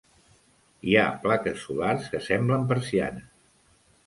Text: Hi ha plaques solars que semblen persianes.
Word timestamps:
Hi 0.91 0.97
ha 1.01 1.19
plaques 1.25 1.61
solars 1.67 2.09
que 2.15 2.23
semblen 2.29 2.67
persianes. 2.73 3.31